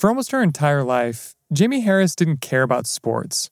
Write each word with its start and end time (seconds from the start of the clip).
For 0.00 0.08
almost 0.08 0.30
her 0.30 0.42
entire 0.42 0.82
life, 0.82 1.34
Jamie 1.52 1.80
Harris 1.80 2.14
didn't 2.14 2.40
care 2.40 2.62
about 2.62 2.86
sports. 2.86 3.50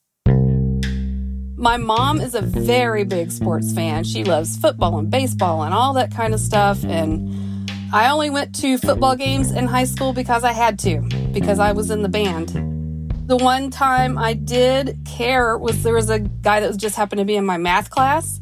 My 1.58 1.76
mom 1.76 2.22
is 2.22 2.34
a 2.34 2.40
very 2.40 3.04
big 3.04 3.30
sports 3.30 3.74
fan. 3.74 4.02
She 4.04 4.24
loves 4.24 4.56
football 4.56 4.98
and 4.98 5.10
baseball 5.10 5.64
and 5.64 5.74
all 5.74 5.92
that 5.92 6.10
kind 6.10 6.32
of 6.32 6.40
stuff. 6.40 6.82
And 6.86 7.70
I 7.92 8.08
only 8.08 8.30
went 8.30 8.54
to 8.62 8.78
football 8.78 9.14
games 9.14 9.50
in 9.50 9.66
high 9.66 9.84
school 9.84 10.14
because 10.14 10.42
I 10.42 10.52
had 10.52 10.78
to, 10.78 11.02
because 11.34 11.58
I 11.58 11.72
was 11.72 11.90
in 11.90 12.00
the 12.00 12.08
band. 12.08 12.48
The 13.28 13.36
one 13.36 13.70
time 13.70 14.16
I 14.16 14.32
did 14.32 14.96
care 15.04 15.58
was 15.58 15.82
there 15.82 15.92
was 15.92 16.08
a 16.08 16.20
guy 16.20 16.60
that 16.60 16.66
was 16.66 16.78
just 16.78 16.96
happened 16.96 17.18
to 17.18 17.26
be 17.26 17.36
in 17.36 17.44
my 17.44 17.58
math 17.58 17.90
class. 17.90 18.40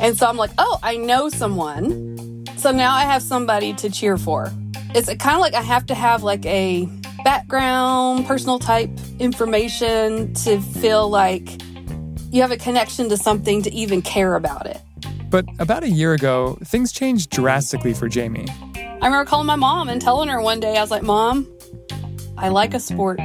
And 0.00 0.18
so 0.18 0.26
I'm 0.26 0.36
like, 0.36 0.50
oh, 0.58 0.80
I 0.82 0.96
know 0.96 1.28
someone. 1.28 2.46
So 2.56 2.72
now 2.72 2.96
I 2.96 3.02
have 3.02 3.22
somebody 3.22 3.74
to 3.74 3.90
cheer 3.90 4.18
for. 4.18 4.52
It's 4.92 5.06
kind 5.06 5.36
of 5.36 5.40
like 5.40 5.54
I 5.54 5.62
have 5.62 5.86
to 5.86 5.94
have 5.94 6.24
like 6.24 6.44
a 6.46 6.88
background, 7.24 8.26
personal 8.26 8.58
type 8.58 8.90
information 9.18 10.32
to 10.34 10.60
feel 10.60 11.08
like 11.08 11.60
you 12.30 12.42
have 12.42 12.52
a 12.52 12.56
connection 12.56 13.08
to 13.08 13.16
something 13.16 13.62
to 13.62 13.72
even 13.72 14.02
care 14.02 14.34
about 14.34 14.66
it. 14.66 14.80
But 15.30 15.46
about 15.58 15.82
a 15.82 15.90
year 15.90 16.12
ago, 16.12 16.58
things 16.64 16.92
changed 16.92 17.30
drastically 17.30 17.94
for 17.94 18.08
Jamie. 18.08 18.46
I 18.76 19.06
remember 19.08 19.24
calling 19.24 19.46
my 19.46 19.56
mom 19.56 19.88
and 19.88 20.00
telling 20.00 20.28
her 20.28 20.40
one 20.40 20.60
day, 20.60 20.76
I 20.76 20.80
was 20.80 20.90
like, 20.90 21.02
Mom, 21.02 21.48
I 22.36 22.50
like 22.50 22.74
a 22.74 22.80
sport. 22.80 23.20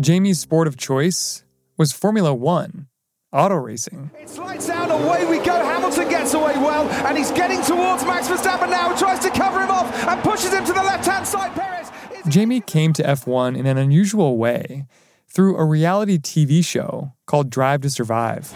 Jamie's 0.00 0.40
sport 0.40 0.66
of 0.66 0.76
choice 0.76 1.44
was 1.76 1.92
Formula 1.92 2.34
One, 2.34 2.88
auto 3.32 3.54
racing. 3.54 4.10
It's 4.18 4.38
lights 4.38 4.68
out, 4.68 4.90
away 4.90 5.24
we 5.26 5.44
go. 5.44 5.54
Hamilton 5.64 6.08
gets 6.08 6.34
away 6.34 6.54
well, 6.56 6.88
and 7.06 7.16
he's 7.16 7.30
getting 7.30 7.62
towards 7.62 8.04
Max 8.04 8.28
Verstappen 8.28 8.70
now, 8.70 8.94
tries 8.96 9.18
to 9.20 9.30
cover 9.30 9.60
him 9.60 9.70
off 9.70 9.92
and 10.06 10.22
pushes 10.22 10.52
him 10.52 10.64
to 10.64 10.72
the 10.72 10.82
left 10.82 11.06
hand 11.06 11.26
side. 11.26 11.52
Perez. 11.54 11.90
Jamie 12.28 12.60
came 12.60 12.92
to 12.92 13.02
F1 13.02 13.56
in 13.56 13.66
an 13.66 13.78
unusual 13.78 14.36
way 14.36 14.86
through 15.28 15.56
a 15.56 15.64
reality 15.64 16.18
TV 16.18 16.64
show 16.64 17.12
called 17.26 17.50
Drive 17.50 17.80
to 17.82 17.90
Survive. 17.90 18.52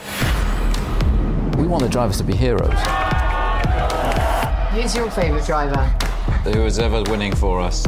We 1.56 1.66
want 1.66 1.82
the 1.82 1.88
drivers 1.88 2.18
to 2.18 2.24
be 2.24 2.36
heroes. 2.36 2.78
Who's 4.72 4.94
your 4.94 5.10
favourite 5.10 5.46
driver? 5.46 5.82
Who 6.44 6.66
is 6.66 6.78
ever 6.78 7.02
winning 7.04 7.34
for 7.34 7.60
us? 7.60 7.84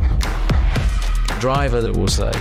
Driver 1.39 1.83
that 1.83 1.95
will 1.95 2.09
say, 2.09 2.33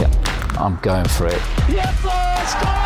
yeah, 0.00 0.10
I'm 0.58 0.76
going 0.76 1.06
for 1.06 1.26
it. 1.26 1.40
Yes, 1.68 2.02
boss! 2.02 2.85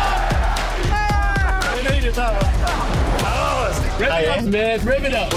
Rip 4.83 5.03
it 5.03 5.13
up. 5.13 5.31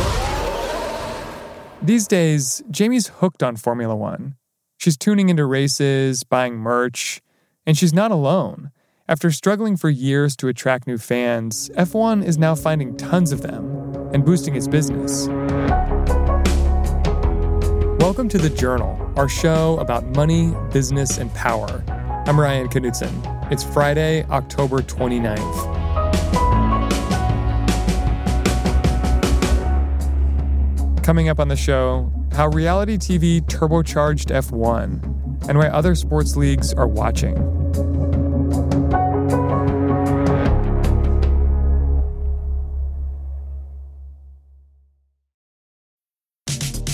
These 1.81 2.09
days, 2.09 2.65
Jamie's 2.69 3.07
hooked 3.07 3.45
on 3.45 3.55
Formula 3.57 3.95
One. 3.95 4.35
She's 4.79 4.97
tuning 4.97 5.29
into 5.29 5.45
races, 5.45 6.25
buying 6.25 6.57
merch, 6.57 7.21
and 7.65 7.79
she's 7.79 7.93
not 7.93 8.11
alone. 8.11 8.73
After 9.07 9.31
struggling 9.31 9.77
for 9.77 9.89
years 9.89 10.35
to 10.37 10.49
attract 10.49 10.89
new 10.89 10.99
fans, 10.99 11.71
F1 11.77 12.25
is 12.25 12.39
now 12.39 12.57
finding 12.57 12.97
tons 12.97 13.31
of 13.31 13.43
them 13.43 14.11
and 14.13 14.25
boosting 14.25 14.57
its 14.57 14.67
business. 14.67 15.29
Welcome 18.01 18.29
to 18.31 18.39
The 18.39 18.51
Journal, 18.51 19.13
our 19.17 19.29
show 19.29 19.79
about 19.79 20.05
money, 20.17 20.53
business, 20.73 21.19
and 21.19 21.33
power. 21.35 21.85
I'm 22.27 22.41
Ryan 22.41 22.69
Knutson. 22.69 23.53
It's 23.53 23.63
Friday, 23.63 24.25
October 24.25 24.81
29th. 24.81 25.84
Coming 31.05 31.29
up 31.29 31.39
on 31.39 31.49
the 31.49 31.57
show, 31.57 32.11
how 32.33 32.49
reality 32.49 32.97
TV 32.97 33.43
turbocharged 33.43 34.35
F1 34.35 35.47
and 35.51 35.59
why 35.59 35.67
other 35.69 35.95
sports 35.95 36.35
leagues 36.35 36.73
are 36.73 36.89
watching. 36.89 37.35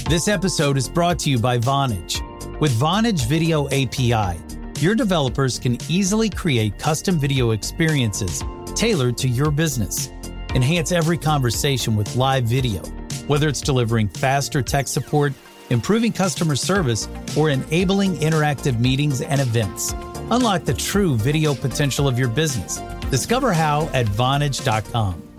This 0.09 0.27
episode 0.27 0.77
is 0.77 0.89
brought 0.89 1.21
to 1.21 1.31
you 1.31 1.39
by 1.39 1.59
Vonage. 1.59 2.21
With 2.59 2.73
Vonage 2.73 3.29
Video 3.29 3.69
API, 3.69 4.41
your 4.81 4.97
developers 4.97 5.57
can 5.61 5.79
easily 5.89 6.29
create 6.29 6.77
custom 6.81 7.17
video 7.17 7.53
experiences 7.53 8.43
tailored 8.75 9.17
to 9.19 9.29
your 9.29 9.53
business. 9.53 10.09
Enhance 10.57 10.91
every 10.91 11.17
conversation 11.17 11.95
with 11.95 12.17
live 12.17 12.43
video, 12.43 12.83
whether 13.27 13.49
it's 13.49 13.61
delivering 13.61 14.09
faster 14.09 14.63
tech 14.63 14.89
support, 14.89 15.33
improving 15.71 16.13
customer 16.13 16.57
service, 16.57 17.09
or 17.37 17.51
enabling 17.51 18.17
interactive 18.17 18.79
meetings 18.79 19.21
and 19.21 19.41
events. 19.41 19.93
Unlock 20.31 20.65
the 20.65 20.75
true 20.75 21.17
video 21.17 21.55
potential 21.55 22.07
of 22.07 22.19
your 22.19 22.29
business. 22.29 22.81
Discover 23.11 23.53
how 23.53 23.89
at 23.93 24.07
Vonage.com. 24.07 25.31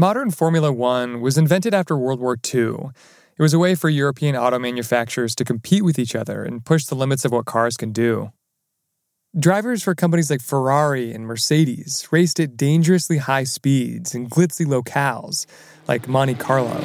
Modern 0.00 0.30
Formula 0.30 0.72
One 0.72 1.20
was 1.20 1.36
invented 1.36 1.74
after 1.74 1.94
World 1.94 2.20
War 2.20 2.34
II. 2.54 2.88
It 3.36 3.42
was 3.42 3.52
a 3.52 3.58
way 3.58 3.74
for 3.74 3.90
European 3.90 4.34
auto 4.34 4.58
manufacturers 4.58 5.34
to 5.34 5.44
compete 5.44 5.82
with 5.82 5.98
each 5.98 6.16
other 6.16 6.42
and 6.42 6.64
push 6.64 6.86
the 6.86 6.94
limits 6.94 7.26
of 7.26 7.32
what 7.32 7.44
cars 7.44 7.76
can 7.76 7.92
do. 7.92 8.32
Drivers 9.38 9.84
for 9.84 9.94
companies 9.94 10.28
like 10.28 10.40
Ferrari 10.40 11.12
and 11.12 11.24
Mercedes 11.24 12.08
raced 12.10 12.40
at 12.40 12.56
dangerously 12.56 13.18
high 13.18 13.44
speeds 13.44 14.12
in 14.12 14.28
glitzy 14.28 14.66
locales 14.66 15.46
like 15.86 16.08
Monte 16.08 16.34
Carlo. 16.34 16.80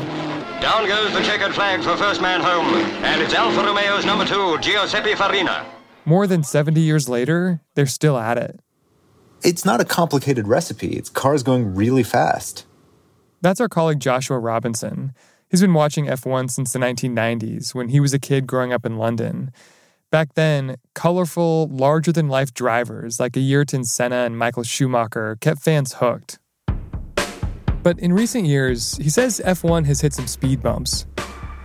Down 0.62 0.88
goes 0.88 1.12
the 1.12 1.24
checkered 1.24 1.56
flag 1.56 1.82
for 1.82 1.98
first 1.98 2.22
man 2.22 2.42
home, 2.42 2.68
and 3.04 3.20
it's 3.20 3.34
Alfa 3.34 3.64
Romeo's 3.64 4.06
number 4.06 4.26
two, 4.26 4.60
Giuseppe 4.60 5.16
Farina. 5.16 5.66
More 6.06 6.28
than 6.28 6.44
70 6.44 6.80
years 6.82 7.10
later, 7.10 7.62
they're 7.74 7.88
still 7.88 8.16
at 8.16 8.38
it. 8.38 8.60
It's 9.44 9.66
not 9.66 9.82
a 9.82 9.86
complicated 9.86 10.48
recipe, 10.48 10.90
it's 10.90 11.10
cars 11.10 11.42
going 11.42 11.74
really 11.74 12.04
fast. 12.04 12.68
That's 13.42 13.60
our 13.60 13.70
colleague 13.70 14.00
Joshua 14.00 14.38
Robinson. 14.38 15.16
He's 15.50 15.62
been 15.62 15.74
watching 15.74 16.06
F1 16.06 16.52
since 16.52 16.74
the 16.74 16.80
1990s 16.80 17.74
when 17.74 17.90
he 17.90 18.00
was 18.00 18.14
a 18.14 18.20
kid 18.20 18.46
growing 18.46 18.72
up 18.72 18.86
in 18.86 19.00
London. 19.00 19.52
Back 20.16 20.36
then, 20.36 20.78
colorful, 20.94 21.68
larger 21.68 22.14
than 22.14 22.30
life 22.30 22.54
drivers 22.54 23.20
like 23.20 23.36
Ayrton 23.36 23.84
Senna 23.84 24.24
and 24.24 24.38
Michael 24.38 24.64
Schumacher 24.64 25.38
kept 25.42 25.62
fans 25.62 25.96
hooked. 25.96 26.40
But 27.84 28.00
in 28.00 28.14
recent 28.14 28.46
years, 28.46 28.96
he 28.96 29.10
says 29.10 29.42
F1 29.44 29.86
has 29.88 30.00
hit 30.00 30.14
some 30.14 30.26
speed 30.26 30.64
bumps. 30.64 31.06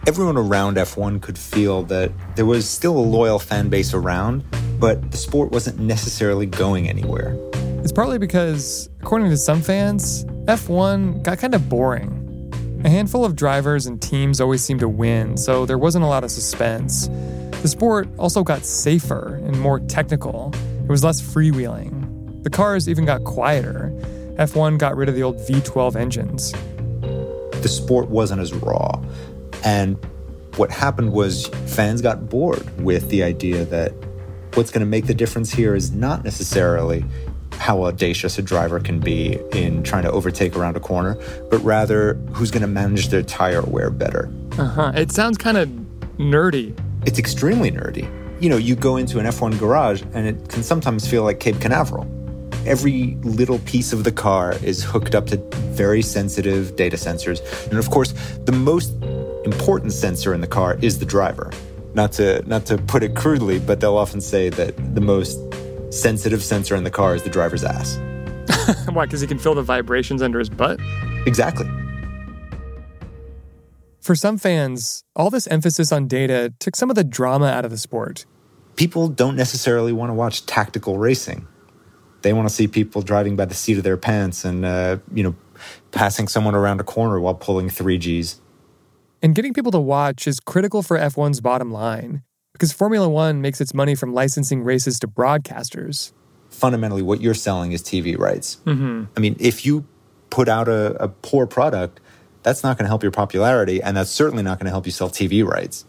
Everyone 0.08 0.36
around 0.36 0.78
F1 0.78 1.22
could 1.22 1.38
feel 1.38 1.84
that 1.84 2.10
there 2.34 2.44
was 2.44 2.68
still 2.68 2.98
a 2.98 3.06
loyal 3.06 3.38
fan 3.38 3.68
base 3.68 3.94
around, 3.94 4.42
but 4.80 5.12
the 5.12 5.16
sport 5.16 5.52
wasn't 5.52 5.78
necessarily 5.78 6.46
going 6.46 6.88
anywhere. 6.88 7.36
It's 7.84 7.92
partly 7.92 8.18
because, 8.18 8.90
according 9.00 9.30
to 9.30 9.36
some 9.36 9.62
fans, 9.62 10.24
F1 10.46 11.22
got 11.22 11.38
kind 11.38 11.54
of 11.54 11.68
boring. 11.68 12.16
A 12.84 12.88
handful 12.88 13.24
of 13.24 13.36
drivers 13.36 13.86
and 13.86 14.02
teams 14.02 14.40
always 14.40 14.64
seemed 14.64 14.80
to 14.80 14.88
win, 14.88 15.36
so 15.36 15.66
there 15.66 15.78
wasn't 15.78 16.02
a 16.02 16.08
lot 16.08 16.24
of 16.24 16.32
suspense. 16.32 17.08
The 17.62 17.68
sport 17.68 18.08
also 18.18 18.42
got 18.42 18.64
safer 18.64 19.40
and 19.44 19.60
more 19.60 19.80
technical. 19.80 20.52
It 20.82 20.88
was 20.88 21.04
less 21.04 21.20
freewheeling. 21.20 22.42
The 22.42 22.50
cars 22.50 22.88
even 22.88 23.04
got 23.04 23.24
quieter. 23.24 23.92
F1 24.36 24.78
got 24.78 24.96
rid 24.96 25.10
of 25.10 25.14
the 25.14 25.22
old 25.22 25.36
V12 25.36 25.94
engines. 25.94 26.52
The 27.62 27.68
sport 27.68 28.08
wasn't 28.08 28.40
as 28.40 28.54
raw. 28.54 29.02
And 29.62 29.98
what 30.56 30.70
happened 30.70 31.12
was 31.12 31.48
fans 31.66 32.00
got 32.00 32.30
bored 32.30 32.82
with 32.82 33.10
the 33.10 33.22
idea 33.22 33.66
that 33.66 33.92
what's 34.54 34.70
going 34.70 34.80
to 34.80 34.86
make 34.86 35.06
the 35.06 35.14
difference 35.14 35.52
here 35.52 35.74
is 35.74 35.92
not 35.92 36.24
necessarily 36.24 37.04
how 37.52 37.84
audacious 37.84 38.38
a 38.38 38.42
driver 38.42 38.80
can 38.80 39.00
be 39.00 39.38
in 39.52 39.82
trying 39.82 40.02
to 40.04 40.10
overtake 40.10 40.56
around 40.56 40.76
a 40.76 40.80
corner, 40.80 41.18
but 41.50 41.58
rather 41.58 42.14
who's 42.32 42.50
going 42.50 42.62
to 42.62 42.66
manage 42.66 43.08
their 43.08 43.22
tire 43.22 43.60
wear 43.62 43.90
better. 43.90 44.32
Uh 44.58 44.64
huh. 44.64 44.92
It 44.94 45.12
sounds 45.12 45.36
kind 45.36 45.58
of 45.58 45.68
nerdy. 46.16 46.74
It's 47.06 47.18
extremely 47.18 47.70
nerdy. 47.70 48.08
You 48.40 48.48
know, 48.48 48.56
you 48.56 48.76
go 48.76 48.96
into 48.96 49.18
an 49.18 49.26
F1 49.26 49.58
garage 49.58 50.02
and 50.12 50.26
it 50.26 50.48
can 50.48 50.62
sometimes 50.62 51.08
feel 51.08 51.24
like 51.24 51.40
Cape 51.40 51.60
Canaveral. 51.60 52.06
Every 52.66 53.16
little 53.22 53.58
piece 53.60 53.92
of 53.92 54.04
the 54.04 54.12
car 54.12 54.54
is 54.62 54.84
hooked 54.84 55.14
up 55.14 55.26
to 55.28 55.36
very 55.72 56.02
sensitive 56.02 56.76
data 56.76 56.96
sensors. 56.96 57.40
And 57.70 57.78
of 57.78 57.90
course, 57.90 58.12
the 58.44 58.52
most 58.52 58.92
important 59.44 59.92
sensor 59.92 60.34
in 60.34 60.40
the 60.40 60.46
car 60.46 60.78
is 60.82 60.98
the 60.98 61.06
driver. 61.06 61.50
Not 61.94 62.12
to 62.12 62.42
not 62.46 62.66
to 62.66 62.78
put 62.78 63.02
it 63.02 63.16
crudely, 63.16 63.58
but 63.58 63.80
they'll 63.80 63.96
often 63.96 64.20
say 64.20 64.50
that 64.50 64.74
the 64.94 65.00
most 65.00 65.38
sensitive 65.92 66.42
sensor 66.42 66.76
in 66.76 66.84
the 66.84 66.90
car 66.90 67.14
is 67.14 67.22
the 67.22 67.30
driver's 67.30 67.64
ass. 67.64 67.98
Why? 68.92 69.06
Because 69.06 69.20
he 69.20 69.26
can 69.26 69.38
feel 69.38 69.54
the 69.54 69.62
vibrations 69.62 70.22
under 70.22 70.38
his 70.38 70.50
butt? 70.50 70.78
Exactly. 71.26 71.68
For 74.00 74.14
some 74.14 74.38
fans, 74.38 75.04
all 75.14 75.30
this 75.30 75.46
emphasis 75.48 75.92
on 75.92 76.08
data 76.08 76.52
took 76.58 76.74
some 76.74 76.90
of 76.90 76.96
the 76.96 77.04
drama 77.04 77.46
out 77.46 77.64
of 77.64 77.70
the 77.70 77.76
sport. 77.76 78.24
People 78.76 79.08
don't 79.08 79.36
necessarily 79.36 79.92
want 79.92 80.10
to 80.10 80.14
watch 80.14 80.46
tactical 80.46 80.96
racing. 80.96 81.46
They 82.22 82.32
want 82.32 82.48
to 82.48 82.54
see 82.54 82.66
people 82.66 83.02
driving 83.02 83.36
by 83.36 83.44
the 83.44 83.54
seat 83.54 83.76
of 83.76 83.84
their 83.84 83.96
pants 83.96 84.44
and, 84.44 84.64
uh, 84.64 84.98
you 85.12 85.22
know, 85.22 85.34
passing 85.90 86.28
someone 86.28 86.54
around 86.54 86.80
a 86.80 86.84
corner 86.84 87.20
while 87.20 87.34
pulling 87.34 87.68
3Gs. 87.68 88.40
And 89.22 89.34
getting 89.34 89.52
people 89.52 89.72
to 89.72 89.80
watch 89.80 90.26
is 90.26 90.40
critical 90.40 90.82
for 90.82 90.98
F1's 90.98 91.40
bottom 91.40 91.70
line 91.70 92.22
because 92.52 92.72
Formula 92.72 93.08
One 93.08 93.40
makes 93.42 93.60
its 93.60 93.74
money 93.74 93.94
from 93.94 94.14
licensing 94.14 94.62
races 94.62 94.98
to 95.00 95.08
broadcasters. 95.08 96.12
Fundamentally, 96.48 97.02
what 97.02 97.20
you're 97.20 97.34
selling 97.34 97.72
is 97.72 97.82
TV 97.82 98.18
rights. 98.18 98.58
Mm-hmm. 98.64 99.04
I 99.16 99.20
mean, 99.20 99.36
if 99.38 99.66
you 99.66 99.86
put 100.30 100.48
out 100.48 100.68
a, 100.68 101.02
a 101.02 101.08
poor 101.08 101.46
product, 101.46 102.00
that's 102.42 102.62
not 102.62 102.76
going 102.78 102.84
to 102.84 102.88
help 102.88 103.02
your 103.02 103.12
popularity, 103.12 103.82
and 103.82 103.96
that's 103.96 104.10
certainly 104.10 104.42
not 104.42 104.58
going 104.58 104.66
to 104.66 104.70
help 104.70 104.86
you 104.86 104.92
sell 104.92 105.10
TV 105.10 105.44
rights. 105.44 105.84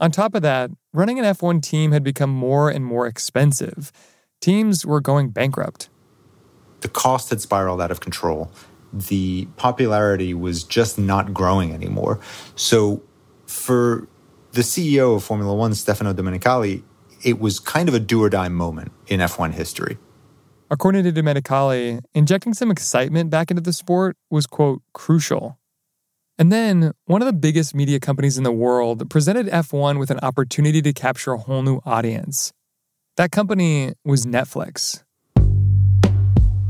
On 0.00 0.10
top 0.10 0.34
of 0.34 0.42
that, 0.42 0.70
running 0.92 1.18
an 1.18 1.24
F1 1.24 1.62
team 1.62 1.92
had 1.92 2.02
become 2.02 2.30
more 2.30 2.68
and 2.70 2.84
more 2.84 3.06
expensive. 3.06 3.92
Teams 4.40 4.84
were 4.84 5.00
going 5.00 5.30
bankrupt. 5.30 5.88
The 6.80 6.88
cost 6.88 7.30
had 7.30 7.40
spiraled 7.40 7.80
out 7.80 7.90
of 7.90 8.00
control. 8.00 8.50
The 8.92 9.46
popularity 9.56 10.34
was 10.34 10.64
just 10.64 10.98
not 10.98 11.32
growing 11.32 11.72
anymore. 11.72 12.20
So, 12.54 13.02
for 13.46 14.08
the 14.52 14.60
CEO 14.60 15.16
of 15.16 15.24
Formula 15.24 15.54
One, 15.54 15.74
Stefano 15.74 16.12
Domenicali, 16.12 16.82
it 17.22 17.40
was 17.40 17.58
kind 17.58 17.88
of 17.88 17.94
a 17.94 18.00
do 18.00 18.22
or 18.22 18.28
die 18.28 18.48
moment 18.48 18.92
in 19.06 19.20
F1 19.20 19.52
history. 19.52 19.98
According 20.70 21.04
to 21.04 21.12
Domenicali, 21.12 22.00
injecting 22.14 22.54
some 22.54 22.70
excitement 22.70 23.30
back 23.30 23.50
into 23.50 23.62
the 23.62 23.72
sport 23.72 24.16
was, 24.30 24.46
quote, 24.46 24.82
crucial. 24.92 25.58
And 26.36 26.50
then, 26.50 26.90
one 27.04 27.22
of 27.22 27.26
the 27.26 27.32
biggest 27.32 27.76
media 27.76 28.00
companies 28.00 28.36
in 28.36 28.42
the 28.42 28.50
world 28.50 29.08
presented 29.08 29.46
F1 29.46 30.00
with 30.00 30.10
an 30.10 30.18
opportunity 30.20 30.82
to 30.82 30.92
capture 30.92 31.34
a 31.34 31.38
whole 31.38 31.62
new 31.62 31.80
audience. 31.86 32.52
That 33.16 33.30
company 33.30 33.92
was 34.04 34.26
Netflix. 34.26 35.04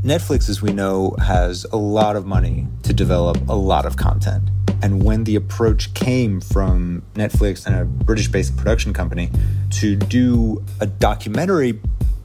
Netflix, 0.03 0.49
as 0.49 0.61
we 0.61 0.71
know, 0.71 1.15
has 1.19 1.65
a 1.73 1.77
lot 1.77 2.15
of 2.15 2.27
money 2.27 2.67
to 2.83 2.93
develop 2.93 3.37
a 3.49 3.55
lot 3.55 3.87
of 3.87 3.97
content. 3.97 4.51
And 4.83 5.03
when 5.03 5.23
the 5.23 5.35
approach 5.35 5.91
came 5.95 6.41
from 6.41 7.01
Netflix 7.15 7.65
and 7.65 7.75
a 7.75 7.85
British 7.85 8.27
based 8.27 8.55
production 8.55 8.93
company 8.93 9.31
to 9.71 9.95
do 9.95 10.63
a 10.79 10.85
documentary, 10.85 11.79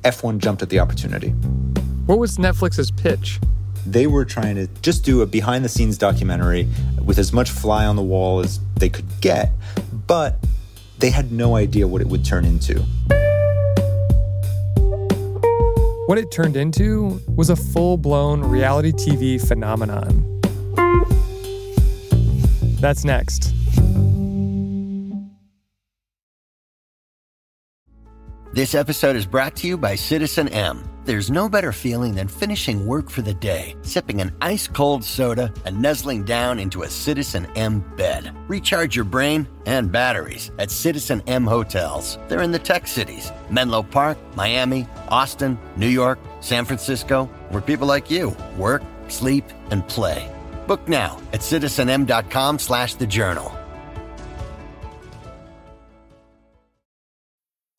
F1 0.05 0.39
jumped 0.41 0.61
at 0.61 0.69
the 0.69 0.79
opportunity. 0.79 1.31
What 2.05 2.19
was 2.19 2.37
Netflix's 2.37 2.91
pitch? 2.91 3.41
They 3.87 4.06
were 4.06 4.25
trying 4.25 4.56
to 4.56 4.67
just 4.82 5.05
do 5.05 5.23
a 5.23 5.27
behind 5.27 5.65
the 5.65 5.69
scenes 5.69 5.97
documentary 5.97 6.69
with 7.03 7.19
as 7.19 7.32
much 7.32 7.50
fly 7.50 7.87
on 7.87 7.97
the 7.97 8.03
wall 8.03 8.41
as 8.41 8.61
they 8.77 8.88
could 8.88 9.09
get, 9.21 9.53
but 10.06 10.37
they 10.99 11.11
had 11.11 11.32
no 11.32 11.56
idea 11.56 11.87
what 11.87 12.00
it 12.00 12.06
would 12.06 12.25
turn 12.25 12.44
into. 12.44 12.85
What 16.06 16.19
it 16.19 16.31
turned 16.31 16.56
into 16.56 17.21
was 17.35 17.50
a 17.50 17.56
full 17.56 17.97
blown 17.97 18.41
reality 18.43 18.93
TV 18.93 19.41
phenomenon. 19.41 20.41
That's 22.81 23.05
next. 23.05 23.55
This 28.52 28.75
episode 28.75 29.14
is 29.14 29.26
brought 29.26 29.55
to 29.58 29.69
you 29.69 29.79
by 29.79 29.94
Citizen 29.94 30.49
M. 30.49 30.82
There's 31.05 31.31
no 31.31 31.49
better 31.49 31.70
feeling 31.70 32.17
than 32.17 32.26
finishing 32.26 32.85
work 32.85 33.08
for 33.08 33.23
the 33.23 33.32
day, 33.32 33.76
sipping 33.82 34.20
an 34.20 34.32
ice 34.41 34.67
cold 34.67 35.05
soda, 35.05 35.55
and 35.64 35.81
nuzzling 35.81 36.25
down 36.25 36.58
into 36.58 36.82
a 36.82 36.91
Citizen 36.91 37.47
M 37.55 37.79
bed. 37.97 38.35
Recharge 38.49 38.97
your 38.97 39.05
brain 39.05 39.47
and 39.67 39.93
batteries 39.93 40.50
at 40.58 40.73
Citizen 40.73 41.23
M 41.29 41.47
hotels. 41.47 42.19
They're 42.26 42.43
in 42.43 42.50
the 42.50 42.58
tech 42.58 42.88
cities 42.88 43.31
Menlo 43.50 43.85
Park, 43.85 44.19
Miami, 44.35 44.88
Austin, 45.06 45.56
New 45.76 45.87
York, 45.87 46.19
San 46.41 46.64
Francisco, 46.64 47.26
where 47.50 47.62
people 47.62 47.87
like 47.87 48.11
you 48.11 48.37
work, 48.58 48.82
sleep, 49.06 49.44
and 49.70 49.87
play. 49.87 50.29
Book 50.67 50.88
now 50.88 51.20
at 51.32 51.44
citizenm.com 51.44 52.58
slash 52.58 52.94
the 52.94 53.06
journal. 53.06 53.60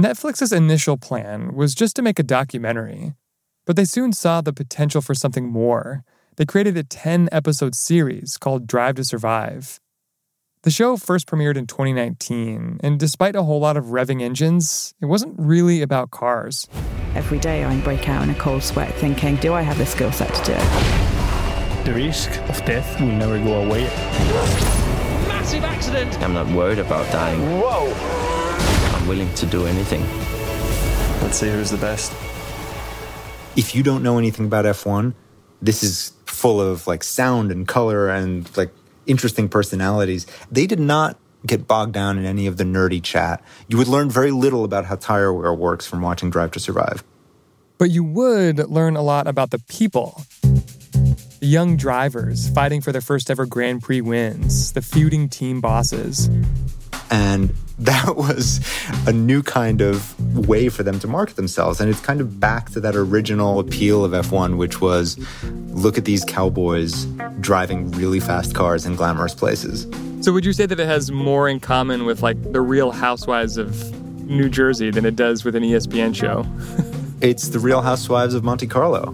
Netflix's 0.00 0.50
initial 0.50 0.96
plan 0.96 1.54
was 1.54 1.74
just 1.74 1.94
to 1.94 2.00
make 2.00 2.18
a 2.18 2.22
documentary, 2.22 3.12
but 3.66 3.76
they 3.76 3.84
soon 3.84 4.14
saw 4.14 4.40
the 4.40 4.52
potential 4.52 5.02
for 5.02 5.14
something 5.14 5.46
more. 5.46 6.04
They 6.36 6.46
created 6.46 6.78
a 6.78 6.82
10 6.82 7.28
episode 7.30 7.74
series 7.74 8.38
called 8.38 8.66
Drive 8.66 8.94
to 8.94 9.04
Survive. 9.04 9.78
The 10.62 10.70
show 10.70 10.96
first 10.96 11.26
premiered 11.26 11.56
in 11.56 11.66
2019, 11.66 12.80
and 12.82 12.98
despite 12.98 13.36
a 13.36 13.42
whole 13.42 13.60
lot 13.60 13.76
of 13.76 13.86
revving 13.86 14.22
engines, 14.22 14.94
it 15.02 15.06
wasn't 15.06 15.34
really 15.38 15.82
about 15.82 16.10
cars. 16.10 16.66
Every 17.14 17.38
day 17.38 17.64
I 17.64 17.78
break 17.80 18.08
out 18.08 18.22
in 18.22 18.30
a 18.30 18.34
cold 18.34 18.62
sweat 18.62 18.94
thinking, 18.94 19.36
do 19.36 19.52
I 19.52 19.60
have 19.60 19.76
the 19.76 19.84
skill 19.84 20.12
set 20.12 20.32
to 20.32 20.44
do 20.44 20.52
it? 20.56 21.84
The 21.84 21.92
risk 21.92 22.30
of 22.48 22.64
death 22.64 22.98
will 22.98 23.08
never 23.08 23.38
go 23.38 23.64
away. 23.64 23.84
Massive 25.28 25.64
accident! 25.64 26.18
I'm 26.22 26.32
not 26.32 26.46
worried 26.48 26.78
about 26.78 27.10
dying. 27.12 27.60
Whoa! 27.60 28.29
I'm 29.10 29.18
willing 29.18 29.34
to 29.34 29.46
do 29.46 29.66
anything. 29.66 30.02
Let's 31.20 31.38
see 31.38 31.50
who's 31.50 31.72
the 31.72 31.78
best. 31.78 32.12
If 33.56 33.74
you 33.74 33.82
don't 33.82 34.04
know 34.04 34.18
anything 34.18 34.46
about 34.46 34.66
F1, 34.66 35.14
this 35.60 35.82
is 35.82 36.12
full 36.26 36.60
of 36.60 36.86
like 36.86 37.02
sound 37.02 37.50
and 37.50 37.66
color 37.66 38.08
and 38.08 38.48
like 38.56 38.70
interesting 39.06 39.48
personalities. 39.48 40.28
They 40.52 40.64
did 40.64 40.78
not 40.78 41.18
get 41.44 41.66
bogged 41.66 41.92
down 41.92 42.18
in 42.18 42.24
any 42.24 42.46
of 42.46 42.56
the 42.56 42.62
nerdy 42.62 43.02
chat. 43.02 43.42
You 43.66 43.78
would 43.78 43.88
learn 43.88 44.10
very 44.10 44.30
little 44.30 44.62
about 44.62 44.84
how 44.84 44.94
tire 44.94 45.32
wear 45.32 45.52
works 45.52 45.88
from 45.88 46.02
watching 46.02 46.30
Drive 46.30 46.52
to 46.52 46.60
Survive. 46.60 47.02
But 47.78 47.90
you 47.90 48.04
would 48.04 48.70
learn 48.70 48.94
a 48.94 49.02
lot 49.02 49.26
about 49.26 49.50
the 49.50 49.58
people. 49.58 50.22
The 50.42 51.48
young 51.48 51.76
drivers 51.76 52.48
fighting 52.50 52.80
for 52.80 52.92
their 52.92 53.00
first 53.00 53.28
ever 53.28 53.44
Grand 53.44 53.82
Prix 53.82 54.02
wins, 54.02 54.72
the 54.72 54.82
feuding 54.82 55.28
team 55.28 55.60
bosses. 55.60 56.30
And 57.10 57.54
that 57.80 58.14
was 58.14 58.60
a 59.06 59.12
new 59.12 59.42
kind 59.42 59.80
of 59.80 60.46
way 60.46 60.68
for 60.68 60.82
them 60.82 61.00
to 61.00 61.06
market 61.06 61.36
themselves. 61.36 61.80
And 61.80 61.88
it's 61.88 62.00
kind 62.00 62.20
of 62.20 62.38
back 62.38 62.70
to 62.70 62.80
that 62.80 62.94
original 62.94 63.58
appeal 63.58 64.04
of 64.04 64.12
F1, 64.12 64.58
which 64.58 64.82
was 64.82 65.18
look 65.68 65.96
at 65.96 66.04
these 66.04 66.22
cowboys 66.24 67.06
driving 67.40 67.90
really 67.92 68.20
fast 68.20 68.54
cars 68.54 68.84
in 68.84 68.96
glamorous 68.96 69.34
places. 69.34 69.86
So, 70.20 70.32
would 70.34 70.44
you 70.44 70.52
say 70.52 70.66
that 70.66 70.78
it 70.78 70.86
has 70.86 71.10
more 71.10 71.48
in 71.48 71.60
common 71.60 72.04
with 72.04 72.22
like 72.22 72.52
the 72.52 72.60
real 72.60 72.90
housewives 72.90 73.56
of 73.56 73.96
New 74.26 74.50
Jersey 74.50 74.90
than 74.90 75.06
it 75.06 75.16
does 75.16 75.42
with 75.44 75.56
an 75.56 75.62
ESPN 75.62 76.14
show? 76.14 76.44
it's 77.22 77.48
the 77.48 77.58
real 77.58 77.80
housewives 77.80 78.34
of 78.34 78.44
Monte 78.44 78.66
Carlo. 78.66 79.12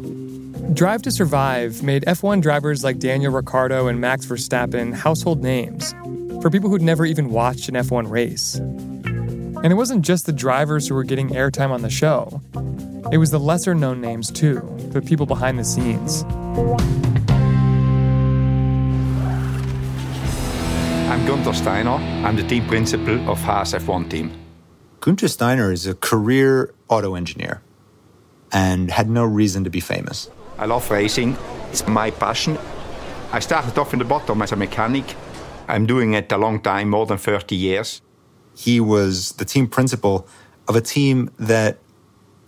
Drive 0.73 1.03
to 1.03 1.13
Survive 1.13 1.85
made 1.85 2.05
F1 2.07 2.43
drivers 2.43 2.83
like 2.83 2.99
Daniel 2.99 3.33
Ricciardo 3.33 3.87
and 3.87 4.01
Max 4.01 4.27
Verstappen 4.27 4.93
household 4.93 5.45
names 5.45 5.95
for 6.41 6.51
people 6.51 6.71
who'd 6.71 6.83
never 6.83 7.07
even 7.07 7.31
watched 7.31 7.69
an 7.69 7.75
F1 7.75 8.11
race. 8.11 8.57
And 8.57 9.67
it 9.67 9.75
wasn't 9.75 10.05
just 10.05 10.27
the 10.27 10.33
drivers 10.33 10.87
who 10.87 10.95
were 10.95 11.05
getting 11.05 11.31
airtime 11.31 11.71
on 11.71 11.83
the 11.83 11.91
show, 11.91 12.41
it 13.13 13.19
was 13.19 13.31
the 13.31 13.39
lesser 13.41 13.75
known 13.75 14.01
names 14.01 14.31
too, 14.31 14.61
the 14.93 15.01
people 15.01 15.27
behind 15.27 15.59
the 15.59 15.65
scenes. 15.65 16.25
I'm 21.09 21.25
Gunther 21.25 21.55
Steiner. 21.55 21.91
I'm 22.27 22.37
the 22.37 22.43
team 22.43 22.67
principal 22.67 23.31
of 23.31 23.39
Haas 23.39 23.73
F1 23.73 24.11
team. 24.11 24.33
Gunther 25.01 25.29
Steiner 25.29 25.71
is 25.71 25.87
a 25.87 25.95
career 25.95 26.75
auto 26.89 27.15
engineer 27.15 27.63
and 28.53 28.91
had 28.91 29.09
no 29.09 29.25
reason 29.25 29.65
to 29.65 29.71
be 29.71 29.81
famous. 29.81 30.29
I 30.59 30.67
love 30.67 30.91
racing. 30.91 31.37
It's 31.71 31.87
my 31.87 32.11
passion. 32.11 32.59
I 33.33 33.39
started 33.41 33.79
off 33.79 33.93
in 33.93 33.99
the 33.99 34.05
bottom 34.05 34.43
as 34.43 34.53
a 34.53 34.57
mechanic. 34.57 35.15
I'm 35.69 35.87
doing 35.87 36.15
it 36.15 36.31
a 36.31 36.39
long 36.39 36.61
time, 36.61 36.91
more 36.91 37.07
than 37.07 37.19
30 37.19 37.57
years. 37.57 38.03
He 38.57 38.81
was 38.81 39.33
the 39.33 39.45
team 39.45 39.67
principal 39.69 40.27
of 40.69 40.77
a 40.77 40.81
team 40.81 41.31
that 41.39 41.79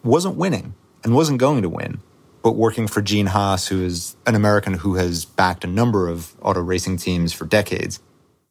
wasn't 0.02 0.36
winning 0.36 0.74
and 1.04 1.14
wasn't 1.14 1.38
going 1.38 1.62
to 1.62 1.68
win, 1.68 2.00
but 2.42 2.52
working 2.52 2.86
for 2.86 3.02
Gene 3.02 3.26
Haas, 3.26 3.68
who 3.68 3.82
is 3.82 4.16
an 4.26 4.34
American 4.34 4.74
who 4.74 4.94
has 4.94 5.24
backed 5.24 5.64
a 5.64 5.66
number 5.66 6.08
of 6.08 6.34
auto 6.40 6.60
racing 6.60 6.96
teams 6.96 7.32
for 7.32 7.44
decades. 7.44 8.00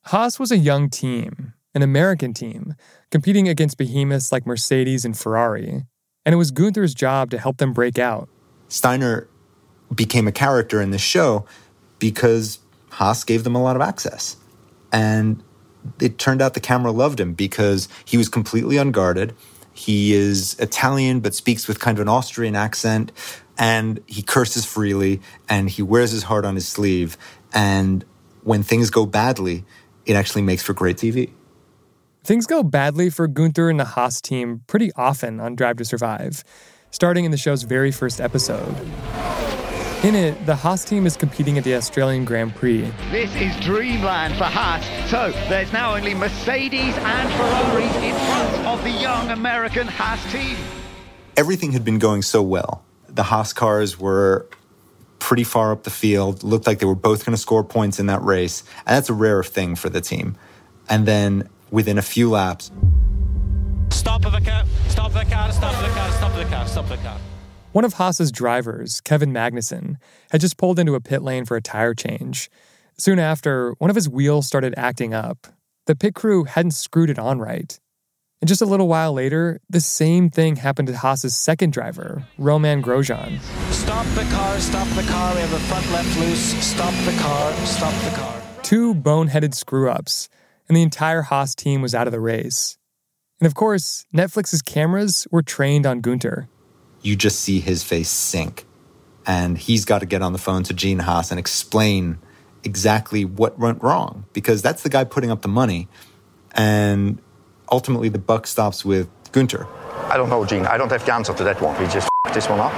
Haas 0.05 0.39
was 0.39 0.51
a 0.51 0.57
young 0.57 0.89
team, 0.89 1.53
an 1.73 1.81
American 1.81 2.33
team, 2.33 2.75
competing 3.11 3.47
against 3.49 3.77
behemoths 3.77 4.31
like 4.31 4.45
Mercedes 4.45 5.03
and 5.03 5.17
Ferrari. 5.17 5.85
And 6.25 6.33
it 6.33 6.37
was 6.37 6.51
Gunther's 6.51 6.93
job 6.93 7.29
to 7.31 7.37
help 7.37 7.57
them 7.57 7.73
break 7.73 7.97
out. 7.97 8.29
Steiner 8.67 9.27
became 9.93 10.27
a 10.27 10.31
character 10.31 10.81
in 10.81 10.91
the 10.91 10.97
show 10.97 11.45
because 11.99 12.59
Haas 12.91 13.23
gave 13.23 13.43
them 13.43 13.55
a 13.55 13.61
lot 13.61 13.75
of 13.75 13.81
access. 13.81 14.37
And 14.91 15.43
it 16.01 16.17
turned 16.17 16.41
out 16.41 16.53
the 16.53 16.59
camera 16.59 16.91
loved 16.91 17.19
him 17.19 17.33
because 17.33 17.87
he 18.05 18.17
was 18.17 18.29
completely 18.29 18.77
unguarded. 18.77 19.33
He 19.73 20.13
is 20.13 20.55
Italian 20.59 21.19
but 21.19 21.35
speaks 21.35 21.67
with 21.67 21.79
kind 21.79 21.97
of 21.97 22.01
an 22.01 22.09
Austrian 22.09 22.55
accent 22.55 23.11
and 23.57 23.99
he 24.07 24.21
curses 24.21 24.65
freely 24.65 25.21
and 25.49 25.69
he 25.69 25.81
wears 25.81 26.11
his 26.11 26.23
heart 26.23 26.45
on 26.45 26.55
his 26.55 26.67
sleeve. 26.67 27.17
And 27.53 28.03
when 28.43 28.63
things 28.63 28.89
go 28.89 29.05
badly, 29.05 29.65
it 30.05 30.15
actually 30.15 30.41
makes 30.41 30.63
for 30.63 30.73
great 30.73 30.97
TV. 30.97 31.31
Things 32.23 32.45
go 32.45 32.63
badly 32.63 33.09
for 33.09 33.27
Gunther 33.27 33.69
and 33.69 33.79
the 33.79 33.85
Haas 33.85 34.19
team 34.19 34.61
pretty 34.67 34.91
often 34.95 35.39
on 35.39 35.55
Drive 35.55 35.77
to 35.77 35.85
Survive, 35.85 36.43
starting 36.91 37.23
in 37.23 37.31
the 37.31 37.37
show's 37.37 37.63
very 37.63 37.91
first 37.91 38.19
episode. 38.19 38.75
In 40.03 40.13
it, 40.13 40.45
the 40.45 40.55
Haas 40.55 40.85
team 40.85 41.07
is 41.07 41.17
competing 41.17 41.57
at 41.57 41.63
the 41.63 41.73
Australian 41.73 42.23
Grand 42.23 42.55
Prix. 42.55 42.81
This 43.09 43.33
is 43.35 43.59
dreamland 43.65 44.35
for 44.35 44.43
Haas. 44.43 44.85
So 45.09 45.31
there's 45.49 45.73
now 45.73 45.95
only 45.95 46.13
Mercedes 46.13 46.95
and 46.95 47.29
Ferraris 47.33 47.95
in 47.95 48.13
front 48.13 48.67
of 48.67 48.83
the 48.83 48.91
young 48.91 49.31
American 49.31 49.87
Haas 49.87 50.23
team. 50.31 50.55
Everything 51.35 51.71
had 51.71 51.83
been 51.83 51.97
going 51.97 52.21
so 52.21 52.43
well. 52.43 52.85
The 53.09 53.23
Haas 53.23 53.53
cars 53.53 53.99
were 53.99 54.47
pretty 55.17 55.43
far 55.43 55.71
up 55.71 55.81
the 55.81 55.89
field, 55.89 56.43
looked 56.43 56.67
like 56.67 56.77
they 56.77 56.85
were 56.85 56.93
both 56.93 57.25
going 57.25 57.35
to 57.35 57.41
score 57.41 57.63
points 57.63 57.99
in 57.99 58.05
that 58.05 58.21
race. 58.21 58.63
And 58.85 58.95
that's 58.95 59.09
a 59.09 59.13
rare 59.13 59.43
thing 59.43 59.75
for 59.75 59.89
the 59.89 59.99
team. 59.99 60.37
And 60.87 61.07
then 61.07 61.49
within 61.71 61.97
a 61.97 62.03
few 62.03 62.29
laps, 62.29 62.71
Stop 63.89 64.21
the 64.21 64.29
car, 64.29 64.63
stop 64.89 65.11
the 65.11 65.25
car, 65.25 65.51
stop 65.51 65.73
the 65.81 65.89
car, 65.89 66.11
stop 66.11 66.35
the 66.35 66.45
car, 66.45 66.67
stop 66.67 66.87
the 66.87 66.97
car. 66.97 67.17
One 67.77 67.85
of 67.85 67.93
Haas's 67.93 68.31
drivers, 68.31 69.01
Kevin 69.01 69.31
Magnussen, 69.31 69.97
had 70.31 70.41
just 70.41 70.57
pulled 70.57 70.79
into 70.79 70.95
a 70.95 70.99
pit 70.99 71.21
lane 71.21 71.45
for 71.45 71.55
a 71.55 71.61
tire 71.61 71.93
change. 71.93 72.49
Soon 72.97 73.19
after, 73.19 73.75
one 73.77 73.91
of 73.91 73.95
his 73.95 74.09
wheels 74.09 74.47
started 74.47 74.73
acting 74.75 75.13
up. 75.13 75.45
The 75.85 75.95
pit 75.95 76.15
crew 76.15 76.45
hadn't 76.45 76.71
screwed 76.71 77.11
it 77.11 77.19
on 77.19 77.37
right. 77.37 77.79
And 78.41 78.47
just 78.47 78.63
a 78.63 78.65
little 78.65 78.87
while 78.87 79.13
later, 79.13 79.61
the 79.69 79.79
same 79.79 80.31
thing 80.31 80.55
happened 80.55 80.87
to 80.87 80.97
Haas's 80.97 81.37
second 81.37 81.71
driver, 81.71 82.25
Romain 82.39 82.81
Grosjean. 82.81 83.39
Stop 83.71 84.07
the 84.15 84.27
car, 84.33 84.59
stop 84.59 84.87
the 84.95 85.03
car, 85.03 85.35
we 85.35 85.41
have 85.41 85.51
the 85.51 85.59
front 85.59 85.87
left 85.91 86.17
loose. 86.17 86.55
Stop 86.65 86.95
the 87.05 87.15
car, 87.21 87.53
stop 87.67 87.93
the 88.05 88.17
car. 88.17 88.41
Two 88.63 88.95
boneheaded 88.95 89.53
screw 89.53 89.87
ups, 89.91 90.29
and 90.67 90.75
the 90.75 90.81
entire 90.81 91.21
Haas 91.21 91.53
team 91.53 91.83
was 91.83 91.93
out 91.93 92.07
of 92.07 92.11
the 92.11 92.19
race. 92.19 92.79
And 93.39 93.45
of 93.45 93.53
course, 93.53 94.07
Netflix's 94.11 94.63
cameras 94.63 95.27
were 95.29 95.43
trained 95.43 95.85
on 95.85 96.01
Gunther 96.01 96.49
you 97.01 97.15
just 97.15 97.39
see 97.39 97.59
his 97.59 97.83
face 97.83 98.09
sink. 98.09 98.65
And 99.25 99.57
he's 99.57 99.85
got 99.85 99.99
to 99.99 100.05
get 100.05 100.21
on 100.21 100.31
the 100.31 100.39
phone 100.39 100.63
to 100.63 100.73
Gene 100.73 100.99
Haas 100.99 101.31
and 101.31 101.39
explain 101.39 102.17
exactly 102.63 103.25
what 103.25 103.59
went 103.59 103.81
wrong 103.83 104.25
because 104.33 104.61
that's 104.61 104.83
the 104.83 104.89
guy 104.89 105.03
putting 105.03 105.31
up 105.31 105.41
the 105.41 105.47
money. 105.47 105.87
And 106.53 107.19
ultimately, 107.71 108.09
the 108.09 108.19
buck 108.19 108.47
stops 108.47 108.85
with 108.85 109.09
Gunther. 109.31 109.67
I 110.09 110.15
don't 110.15 110.29
know, 110.29 110.45
Gene. 110.45 110.65
I 110.65 110.77
don't 110.77 110.91
have 110.91 111.05
the 111.05 111.13
answer 111.13 111.33
to 111.33 111.43
that 111.43 111.61
one. 111.61 111.77
We 111.79 111.85
just 111.87 112.09
f- 112.25 112.33
this 112.33 112.47
one 112.47 112.59
up. 112.59 112.71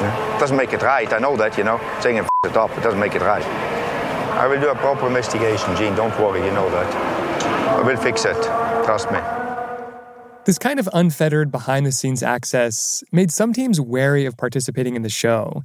You 0.00 0.06
know? 0.06 0.36
Doesn't 0.40 0.56
make 0.56 0.72
it 0.72 0.82
right. 0.82 1.10
I 1.12 1.18
know 1.18 1.36
that, 1.36 1.56
you 1.56 1.64
know. 1.64 1.80
Saying 2.00 2.16
it, 2.16 2.24
f- 2.24 2.50
it 2.50 2.56
up, 2.56 2.76
it 2.76 2.82
doesn't 2.82 2.98
make 2.98 3.14
it 3.14 3.22
right. 3.22 3.44
I 3.44 4.46
will 4.46 4.60
do 4.60 4.70
a 4.70 4.74
proper 4.74 5.06
investigation, 5.06 5.76
Gene. 5.76 5.94
Don't 5.94 6.18
worry, 6.18 6.44
you 6.44 6.52
know 6.52 6.68
that. 6.70 6.94
I 7.78 7.82
will 7.82 7.96
fix 7.96 8.24
it. 8.24 8.42
Trust 8.84 9.10
me. 9.12 9.39
This 10.46 10.58
kind 10.58 10.80
of 10.80 10.88
unfettered 10.92 11.52
behind 11.52 11.84
the 11.84 11.92
scenes 11.92 12.22
access 12.22 13.04
made 13.12 13.30
some 13.30 13.52
teams 13.52 13.80
wary 13.80 14.24
of 14.24 14.36
participating 14.36 14.96
in 14.96 15.02
the 15.02 15.10
show. 15.10 15.62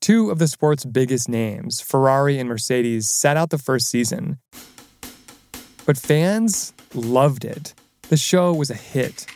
Two 0.00 0.30
of 0.30 0.38
the 0.38 0.48
sport's 0.48 0.84
biggest 0.84 1.28
names, 1.28 1.80
Ferrari 1.80 2.38
and 2.38 2.48
Mercedes, 2.48 3.08
sat 3.08 3.36
out 3.36 3.50
the 3.50 3.58
first 3.58 3.88
season. 3.88 4.38
But 5.86 5.96
fans 5.96 6.72
loved 6.94 7.44
it. 7.44 7.74
The 8.08 8.16
show 8.16 8.52
was 8.52 8.70
a 8.70 8.74
hit. 8.74 9.26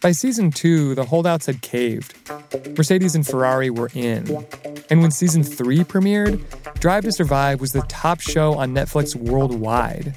By 0.00 0.12
season 0.12 0.50
two, 0.50 0.94
the 0.94 1.04
holdouts 1.04 1.46
had 1.46 1.62
caved. 1.62 2.14
Mercedes 2.76 3.14
and 3.14 3.26
Ferrari 3.26 3.70
were 3.70 3.90
in. 3.94 4.44
And 4.90 5.00
when 5.00 5.10
season 5.10 5.44
three 5.44 5.84
premiered, 5.84 6.42
Drive 6.80 7.04
to 7.04 7.12
Survive 7.12 7.60
was 7.60 7.72
the 7.72 7.82
top 7.82 8.20
show 8.20 8.54
on 8.54 8.74
Netflix 8.74 9.14
worldwide. 9.14 10.16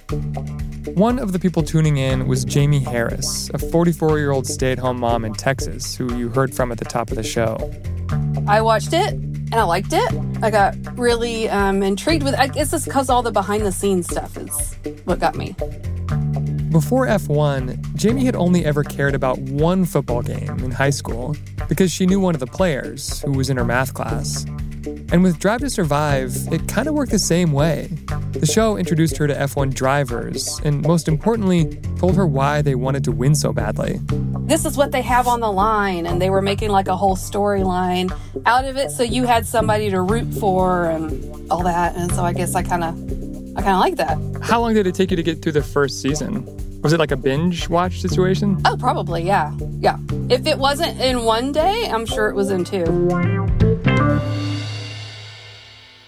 One 0.93 1.17
of 1.17 1.31
the 1.31 1.39
people 1.39 1.63
tuning 1.63 1.97
in 1.97 2.27
was 2.27 2.45
Jamie 2.45 2.79
Harris, 2.79 3.49
a 3.53 3.57
44 3.57 4.19
year 4.19 4.31
old 4.31 4.45
stay 4.45 4.71
at 4.71 4.77
home 4.77 4.99
mom 4.99 5.25
in 5.25 5.33
Texas, 5.33 5.95
who 5.95 6.15
you 6.15 6.29
heard 6.29 6.53
from 6.53 6.71
at 6.71 6.77
the 6.77 6.85
top 6.85 7.09
of 7.09 7.15
the 7.15 7.23
show. 7.23 7.57
I 8.47 8.61
watched 8.61 8.93
it 8.93 9.13
and 9.13 9.55
I 9.55 9.63
liked 9.63 9.93
it. 9.93 10.13
I 10.43 10.51
got 10.51 10.75
really 10.97 11.49
um, 11.49 11.81
intrigued 11.81 12.23
with. 12.23 12.35
I 12.35 12.47
guess 12.47 12.71
it's 12.71 12.85
because 12.85 13.09
all 13.09 13.23
the 13.23 13.31
behind 13.31 13.65
the 13.65 13.71
scenes 13.71 14.07
stuff 14.07 14.37
is 14.37 14.77
what 15.05 15.19
got 15.19 15.35
me. 15.35 15.55
Before 16.69 17.07
F1, 17.07 17.95
Jamie 17.95 18.25
had 18.25 18.35
only 18.35 18.65
ever 18.65 18.83
cared 18.83 19.15
about 19.15 19.39
one 19.39 19.85
football 19.85 20.21
game 20.21 20.59
in 20.59 20.71
high 20.71 20.89
school 20.89 21.35
because 21.67 21.91
she 21.91 22.05
knew 22.05 22.19
one 22.19 22.35
of 22.35 22.39
the 22.39 22.47
players 22.47 23.21
who 23.21 23.31
was 23.31 23.49
in 23.49 23.57
her 23.57 23.65
math 23.65 23.93
class. 23.93 24.45
And 25.11 25.23
with 25.23 25.39
Drive 25.39 25.61
to 25.61 25.69
Survive, 25.69 26.35
it 26.51 26.67
kind 26.67 26.87
of 26.87 26.93
worked 26.93 27.11
the 27.11 27.19
same 27.19 27.51
way. 27.51 27.89
The 28.31 28.45
show 28.45 28.75
introduced 28.75 29.17
her 29.17 29.27
to 29.27 29.33
F1 29.33 29.73
drivers 29.73 30.59
and, 30.63 30.81
most 30.81 31.07
importantly, 31.07 31.79
told 31.97 32.15
her 32.15 32.25
why 32.27 32.61
they 32.61 32.75
wanted 32.75 33.03
to 33.05 33.11
win 33.11 33.35
so 33.35 33.53
badly. 33.53 33.99
This 34.47 34.65
is 34.65 34.77
what 34.77 34.91
they 34.91 35.01
have 35.01 35.27
on 35.27 35.39
the 35.39 35.51
line, 35.51 36.05
and 36.05 36.21
they 36.21 36.29
were 36.29 36.41
making 36.41 36.69
like 36.69 36.87
a 36.87 36.95
whole 36.95 37.15
storyline 37.15 38.11
out 38.45 38.65
of 38.65 38.77
it, 38.77 38.91
so 38.91 39.03
you 39.03 39.25
had 39.25 39.45
somebody 39.45 39.89
to 39.89 40.01
root 40.01 40.33
for 40.33 40.85
and 40.89 41.51
all 41.51 41.63
that. 41.63 41.95
And 41.95 42.11
so 42.11 42.23
I 42.23 42.33
guess 42.33 42.55
I 42.55 42.63
kind 42.63 42.83
of, 42.83 42.95
I 43.57 43.61
kind 43.61 43.73
of 43.73 43.79
like 43.79 43.95
that. 43.95 44.43
How 44.43 44.59
long 44.59 44.73
did 44.73 44.85
it 44.87 44.95
take 44.95 45.11
you 45.11 45.17
to 45.17 45.23
get 45.23 45.41
through 45.41 45.53
the 45.53 45.63
first 45.63 46.01
season? 46.01 46.45
Was 46.81 46.93
it 46.93 46.99
like 46.99 47.11
a 47.11 47.17
binge 47.17 47.69
watch 47.69 48.01
situation? 48.01 48.61
Oh, 48.65 48.75
probably, 48.77 49.23
yeah. 49.23 49.55
Yeah. 49.79 49.97
If 50.29 50.45
it 50.45 50.57
wasn't 50.57 50.99
in 50.99 51.23
one 51.23 51.51
day, 51.51 51.89
I'm 51.89 52.05
sure 52.05 52.29
it 52.29 52.35
was 52.35 52.51
in 52.51 52.63
two. 52.63 52.83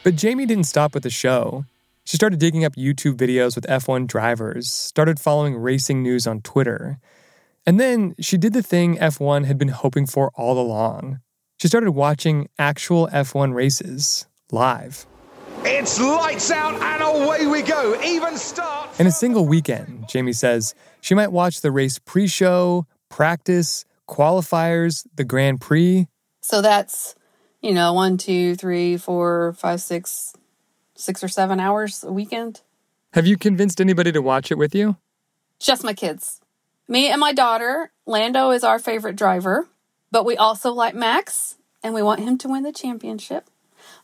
But 0.07 0.15
Jamie 0.15 0.45
didn't 0.45 0.67
stop 0.67 0.93
with 0.93 1.03
the 1.03 1.09
show. 1.09 1.65
She 2.05 2.15
started 2.15 2.39
digging 2.39 2.63
up 2.63 2.77
YouTube 2.77 3.17
videos 3.17 3.55
with 3.55 3.65
F1 3.65 4.07
drivers, 4.07 4.71
started 4.71 5.19
following 5.19 5.57
racing 5.57 6.01
news 6.01 6.25
on 6.25 6.39
Twitter. 6.39 6.97
And 7.65 7.77
then 7.77 8.15
she 8.17 8.37
did 8.37 8.53
the 8.53 8.63
thing 8.63 8.95
F1 8.95 9.43
had 9.43 9.57
been 9.57 9.67
hoping 9.67 10.05
for 10.05 10.31
all 10.35 10.61
along. 10.61 11.19
She 11.61 11.67
started 11.67 11.91
watching 11.91 12.47
actual 12.57 13.09
F1 13.09 13.53
races 13.53 14.27
live. 14.49 15.05
It's 15.65 15.99
lights 15.99 16.51
out 16.51 16.81
and 16.81 17.03
away 17.03 17.45
we 17.45 17.61
go. 17.61 18.01
Even 18.01 18.37
start. 18.37 18.97
In 19.01 19.07
a 19.07 19.11
single 19.11 19.45
weekend, 19.45 20.07
Jamie 20.07 20.31
says 20.31 20.73
she 21.01 21.15
might 21.15 21.33
watch 21.33 21.59
the 21.59 21.69
race 21.69 21.99
pre 21.99 22.27
show, 22.27 22.87
practice, 23.09 23.83
qualifiers, 24.07 25.05
the 25.17 25.25
Grand 25.25 25.59
Prix. 25.59 26.07
So 26.39 26.61
that's, 26.61 27.13
you 27.61 27.73
know, 27.73 27.93
one, 27.93 28.17
two, 28.17 28.55
three, 28.55 28.97
four, 28.97 29.53
five, 29.53 29.81
six, 29.81 30.33
six 30.95 31.23
or 31.23 31.27
seven 31.27 31.59
hours 31.59 32.03
a 32.03 32.11
weekend. 32.11 32.61
Have 33.13 33.27
you 33.27 33.37
convinced 33.37 33.81
anybody 33.81 34.11
to 34.11 34.21
watch 34.21 34.51
it 34.51 34.57
with 34.57 34.75
you? 34.75 34.97
Just 35.59 35.83
my 35.83 35.93
kids. 35.93 36.41
Me 36.87 37.09
and 37.09 37.19
my 37.19 37.33
daughter. 37.33 37.91
Lando 38.05 38.51
is 38.51 38.63
our 38.63 38.79
favorite 38.79 39.15
driver, 39.15 39.67
but 40.11 40.25
we 40.25 40.37
also 40.37 40.71
like 40.71 40.95
Max 40.95 41.55
and 41.83 41.93
we 41.93 42.01
want 42.01 42.21
him 42.21 42.37
to 42.39 42.47
win 42.47 42.63
the 42.63 42.71
championship. 42.71 43.49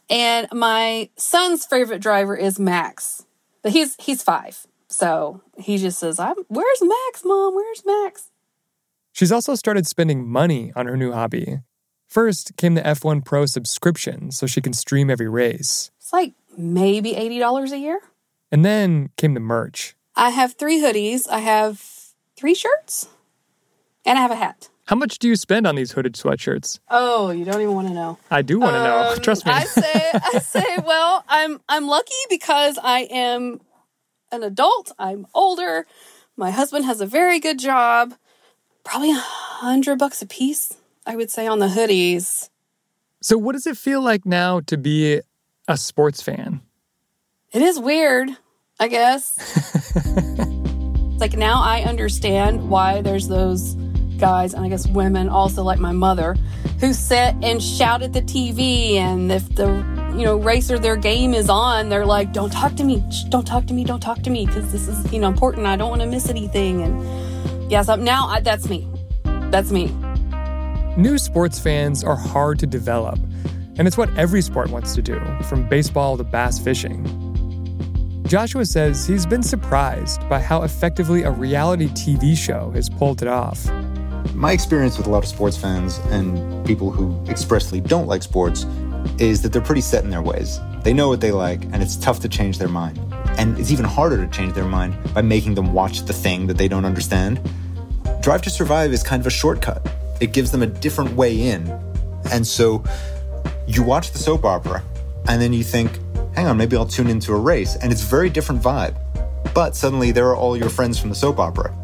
And 0.09 0.47
my 0.51 1.09
son's 1.15 1.65
favorite 1.65 2.01
driver 2.01 2.35
is 2.35 2.59
Max, 2.59 3.25
but 3.61 3.71
he's 3.71 3.95
he's 3.99 4.21
five, 4.21 4.67
so 4.89 5.41
he 5.57 5.77
just 5.77 5.97
says, 5.97 6.19
"I'm 6.19 6.35
where's 6.49 6.81
Max, 6.81 7.23
mom? 7.23 7.55
Where's 7.55 7.83
Max?" 7.85 8.29
She's 9.13 9.31
also 9.31 9.55
started 9.55 9.87
spending 9.87 10.27
money 10.27 10.73
on 10.75 10.87
her 10.87 10.97
new 10.97 11.13
hobby. 11.13 11.59
First 12.13 12.55
came 12.57 12.75
the 12.75 12.81
F1 12.83 13.25
Pro 13.25 13.47
subscription, 13.47 14.29
so 14.29 14.45
she 14.45 14.61
can 14.61 14.71
stream 14.71 15.09
every 15.09 15.27
race. 15.27 15.89
It's 15.99 16.13
like 16.13 16.33
maybe 16.55 17.15
eighty 17.15 17.39
dollars 17.39 17.71
a 17.71 17.79
year. 17.79 18.01
And 18.51 18.63
then 18.63 19.09
came 19.17 19.33
the 19.33 19.39
merch. 19.39 19.95
I 20.15 20.29
have 20.29 20.53
three 20.53 20.79
hoodies. 20.79 21.27
I 21.27 21.39
have 21.39 21.81
three 22.37 22.53
shirts, 22.53 23.07
and 24.05 24.19
I 24.19 24.21
have 24.21 24.29
a 24.29 24.35
hat. 24.35 24.69
How 24.85 24.95
much 24.95 25.17
do 25.17 25.27
you 25.27 25.35
spend 25.35 25.65
on 25.65 25.73
these 25.73 25.93
hooded 25.93 26.13
sweatshirts? 26.13 26.77
Oh, 26.87 27.31
you 27.31 27.45
don't 27.45 27.59
even 27.61 27.73
want 27.73 27.87
to 27.87 27.95
know. 27.95 28.19
I 28.29 28.43
do 28.43 28.59
want 28.59 28.75
to 28.75 28.83
know. 28.83 29.13
Um, 29.13 29.19
Trust 29.21 29.47
me. 29.47 29.51
I 29.51 29.63
say, 29.63 30.11
I 30.13 30.37
say, 30.37 30.77
well, 30.85 31.25
I'm 31.27 31.61
I'm 31.67 31.87
lucky 31.87 32.13
because 32.29 32.77
I 32.83 33.07
am 33.09 33.59
an 34.31 34.43
adult. 34.43 34.91
I'm 34.99 35.25
older. 35.33 35.87
My 36.37 36.51
husband 36.51 36.85
has 36.85 37.01
a 37.01 37.07
very 37.07 37.39
good 37.39 37.57
job. 37.57 38.13
Probably 38.83 39.09
a 39.09 39.15
hundred 39.15 39.97
bucks 39.97 40.21
a 40.21 40.27
piece, 40.27 40.77
I 41.05 41.15
would 41.15 41.31
say, 41.31 41.47
on 41.47 41.59
the 41.59 41.67
hoodies. 41.67 42.49
So, 43.21 43.37
what 43.37 43.53
does 43.53 43.67
it 43.67 43.77
feel 43.77 44.01
like 44.01 44.25
now 44.25 44.59
to 44.61 44.77
be 44.77 45.21
a 45.67 45.77
sports 45.77 46.21
fan? 46.21 46.61
It 47.51 47.61
is 47.61 47.79
weird, 47.79 48.29
I 48.79 48.87
guess. 48.87 49.37
Like 51.23 51.37
now 51.37 51.61
I 51.61 51.83
understand 51.83 52.69
why 52.69 52.99
there's 53.01 53.29
those 53.29 53.75
guys 54.17 54.53
and 54.53 54.65
I 54.65 54.67
guess 54.67 54.85
women 54.87 55.29
also 55.29 55.63
like 55.63 55.79
my 55.79 55.93
mother 55.93 56.35
who 56.81 56.91
sit 56.91 57.33
and 57.41 57.63
shout 57.63 58.01
at 58.01 58.11
the 58.11 58.21
TV 58.21 58.95
and 58.95 59.31
if 59.31 59.47
the 59.55 59.67
you 60.17 60.25
know 60.25 60.35
racer 60.35 60.77
their 60.77 60.97
game 60.97 61.33
is 61.33 61.49
on 61.49 61.87
they're 61.87 62.05
like 62.05 62.33
don't 62.33 62.51
talk 62.51 62.75
to 62.75 62.83
me 62.83 63.01
Shh, 63.09 63.23
don't 63.29 63.45
talk 63.45 63.65
to 63.67 63.73
me 63.73 63.85
don't 63.85 64.01
talk 64.01 64.21
to 64.23 64.29
me 64.29 64.45
because 64.45 64.69
this 64.73 64.89
is 64.89 65.13
you 65.13 65.19
know 65.19 65.29
important 65.29 65.65
I 65.65 65.77
don't 65.77 65.89
want 65.89 66.01
to 66.01 66.07
miss 66.07 66.27
anything 66.27 66.81
and 66.81 67.71
yeah 67.71 67.83
so 67.83 67.95
now 67.95 68.27
I, 68.27 68.41
that's 68.41 68.67
me 68.67 68.85
that's 69.49 69.71
me 69.71 69.95
New 70.97 71.17
sports 71.17 71.59
fans 71.59 72.03
are 72.03 72.15
hard 72.15 72.59
to 72.59 72.67
develop 72.67 73.19
and 73.77 73.87
it's 73.87 73.97
what 73.97 74.15
every 74.17 74.41
sport 74.41 74.69
wants 74.69 74.93
to 74.93 75.01
do 75.01 75.19
from 75.43 75.67
baseball 75.67 76.15
to 76.17 76.23
bass 76.23 76.59
fishing 76.59 77.03
Joshua 78.33 78.65
says 78.65 79.05
he's 79.05 79.25
been 79.25 79.43
surprised 79.43 80.27
by 80.27 80.39
how 80.39 80.63
effectively 80.63 81.21
a 81.23 81.29
reality 81.29 81.87
TV 81.89 82.35
show 82.35 82.71
has 82.71 82.89
pulled 82.89 83.21
it 83.21 83.27
off. 83.27 83.69
My 84.33 84.53
experience 84.53 84.97
with 84.97 85.05
a 85.05 85.09
lot 85.11 85.23
of 85.23 85.29
sports 85.29 85.55
fans 85.55 85.99
and 86.05 86.65
people 86.65 86.89
who 86.89 87.23
expressly 87.29 87.79
don't 87.79 88.07
like 88.07 88.23
sports 88.23 88.65
is 89.19 89.43
that 89.43 89.53
they're 89.53 89.61
pretty 89.61 89.81
set 89.81 90.03
in 90.03 90.09
their 90.09 90.23
ways. 90.23 90.59
They 90.81 90.93
know 90.93 91.09
what 91.09 91.21
they 91.21 91.31
like, 91.31 91.65
and 91.65 91.83
it's 91.83 91.95
tough 91.95 92.21
to 92.21 92.27
change 92.27 92.57
their 92.57 92.69
mind. 92.69 92.99
And 93.37 93.59
it's 93.59 93.71
even 93.71 93.85
harder 93.85 94.17
to 94.17 94.27
change 94.31 94.53
their 94.53 94.65
mind 94.65 94.97
by 95.13 95.21
making 95.21 95.53
them 95.53 95.71
watch 95.71 96.05
the 96.05 96.13
thing 96.13 96.47
that 96.47 96.57
they 96.57 96.67
don't 96.67 96.85
understand. 96.85 97.39
Drive 98.21 98.41
to 98.43 98.49
Survive 98.49 98.93
is 98.93 99.03
kind 99.03 99.19
of 99.19 99.27
a 99.27 99.31
shortcut, 99.31 99.85
it 100.19 100.33
gives 100.33 100.51
them 100.51 100.61
a 100.61 100.67
different 100.67 101.15
way 101.15 101.49
in. 101.49 101.67
And 102.31 102.45
so 102.45 102.83
you 103.67 103.83
watch 103.83 104.11
the 104.11 104.19
soap 104.19 104.45
opera, 104.45 104.83
and 105.27 105.41
then 105.41 105.53
you 105.53 105.63
think, 105.63 105.99
hang 106.35 106.47
on, 106.47 106.57
maybe 106.57 106.75
I'll 106.75 106.85
tune 106.85 107.07
into 107.07 107.33
a 107.33 107.39
race. 107.39 107.75
And 107.77 107.91
it's 107.91 108.01
very 108.01 108.29
different 108.29 108.61
vibe. 108.61 108.95
But 109.53 109.75
suddenly 109.75 110.11
there 110.11 110.27
are 110.27 110.35
all 110.35 110.57
your 110.57 110.69
friends 110.69 110.99
from 110.99 111.09
the 111.09 111.15
soap 111.15 111.39
opera. 111.39 111.75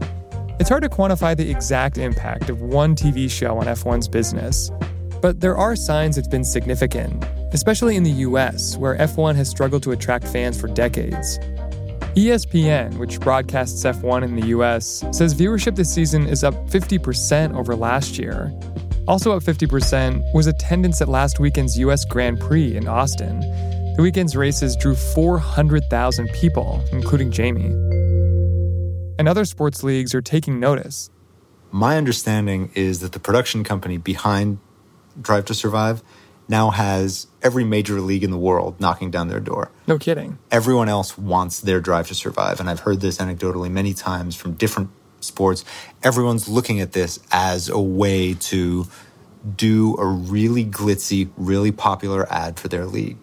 It's 0.60 0.70
hard 0.70 0.84
to 0.84 0.90
quantify 0.90 1.38
the 1.38 1.50
exact 1.50 1.98
impact 1.98 2.50
of 2.50 2.62
one 2.62 2.96
TV 2.96 3.30
show 3.32 3.58
on 3.58 3.68
F1's 3.68 4.10
business, 4.10 4.72
but 5.22 5.40
there 5.40 5.56
are 5.56 5.76
signs 5.76 6.18
it's 6.18 6.28
been 6.28 6.44
significant, 6.44 7.24
especially 7.54 7.96
in 7.96 8.04
the 8.04 8.12
US, 8.28 8.76
where 8.76 8.98
F1 8.98 9.36
has 9.36 9.48
struggled 9.48 9.84
to 9.84 9.92
attract 9.92 10.28
fans 10.28 10.60
for 10.60 10.68
decades. 10.68 11.40
ESPN, 12.20 12.98
which 12.98 13.18
broadcasts 13.22 13.82
F1 13.86 14.24
in 14.24 14.36
the 14.36 14.48
US, 14.48 15.06
says 15.14 15.34
viewership 15.34 15.78
this 15.78 15.94
season 15.94 16.28
is 16.28 16.44
up 16.44 16.54
50% 16.68 17.56
over 17.56 17.78
last 17.78 18.18
year. 18.18 18.52
Also 19.08 19.32
up 19.32 19.42
50% 19.42 20.22
was 20.34 20.46
attendance 20.46 21.02
at 21.02 21.08
last 21.08 21.40
weekend's 21.40 21.78
US 21.80 22.04
Grand 22.04 22.38
Prix 22.42 22.76
in 22.76 22.90
Austin. 22.90 23.40
The 23.96 24.02
weekend's 24.02 24.36
races 24.36 24.76
drew 24.76 24.96
400,000 24.96 26.30
people, 26.34 26.84
including 26.92 27.32
Jamie. 27.32 27.72
And 29.18 29.30
other 29.30 29.46
sports 29.46 29.82
leagues 29.82 30.14
are 30.14 30.22
taking 30.22 30.60
notice. 30.60 31.10
My 31.72 31.96
understanding 31.96 32.70
is 32.76 33.00
that 33.00 33.14
the 33.14 33.20
production 33.20 33.64
company 33.64 33.98
behind 33.98 34.60
Drive 35.22 35.46
to 35.46 35.54
Survive 35.54 36.04
now 36.50 36.72
has 36.72 37.28
every 37.42 37.64
major 37.64 38.02
league 38.02 38.24
in 38.24 38.32
the 38.32 38.38
world 38.38 38.80
knocking 38.80 39.12
down 39.12 39.28
their 39.28 39.40
door. 39.40 39.72
No 39.88 39.98
kidding. 39.98 40.40
Everyone 40.52 40.90
else 40.90 41.18
wants 41.18 41.62
their 41.62 41.80
Drive 41.80 42.08
to 42.08 42.16
Survive. 42.16 42.60
And 42.60 42.70
I've 42.70 42.82
heard 42.82 43.02
this 43.02 43.20
anecdotally 43.20 43.72
many 43.72 43.94
times 43.94 44.36
from 44.36 44.54
different 44.54 44.90
sports. 45.22 45.64
Everyone's 46.04 46.50
looking 46.50 46.82
at 46.82 46.94
this 46.94 47.20
as 47.32 47.70
a 47.70 47.80
way 47.80 48.34
to 48.34 48.88
do 49.56 49.96
a 49.98 50.06
really 50.06 50.66
glitzy, 50.66 51.30
really 51.38 51.72
popular 51.72 52.30
ad 52.32 52.60
for 52.60 52.68
their 52.68 52.86
league. 52.86 53.18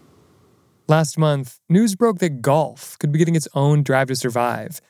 Last 0.89 1.19
month, 1.19 1.59
news 1.69 1.97
broke 1.97 2.21
that 2.21 2.41
golf 2.41 2.97
could 3.01 3.11
be 3.11 3.19
getting 3.19 3.35
its 3.35 3.49
own 3.55 3.83
Drive 3.83 4.09
to 4.09 4.17
Survive. 4.17 4.81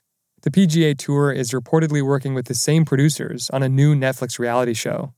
The 0.42 0.50
PGA 0.50 0.96
Tour 0.96 1.32
is 1.32 1.50
reportedly 1.50 2.02
working 2.02 2.34
with 2.34 2.46
the 2.46 2.54
same 2.54 2.84
producers 2.84 3.48
on 3.50 3.62
a 3.62 3.68
new 3.68 3.96
Netflix 3.96 4.38
reality 4.38 4.74
show. 4.74 5.14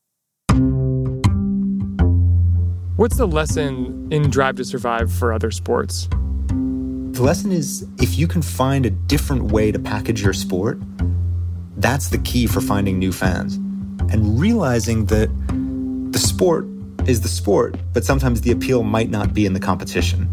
What's 2.99 3.17
the 3.17 3.29
lesson 3.29 4.09
in 4.11 4.29
Drive 4.29 4.57
to 4.57 4.65
Survive 4.65 5.13
for 5.13 5.33
other 5.33 5.53
sports? 5.53 6.09
The 6.49 7.23
lesson 7.23 7.53
is 7.53 7.87
if 8.01 8.19
you 8.19 8.27
can 8.27 8.43
find 8.43 8.85
a 8.85 8.91
different 8.91 9.53
way 9.53 9.71
to 9.71 9.79
package 9.79 10.21
your 10.21 10.33
sport, 10.33 10.81
that's 11.77 12.09
the 12.09 12.19
key 12.19 12.49
for 12.49 12.61
finding 12.61 12.99
new 12.99 13.13
fans. 13.13 13.55
And 14.13 14.41
realizing 14.41 15.07
that 15.07 15.29
the 16.11 16.19
sport 16.19 16.67
is 17.07 17.21
the 17.21 17.29
sport, 17.29 17.77
but 17.93 18.05
sometimes 18.05 18.41
the 18.41 18.51
appeal 18.51 18.83
might 18.83 19.11
not 19.11 19.33
be 19.33 19.47
in 19.47 19.53
the 19.53 19.61
competition. 19.61 20.29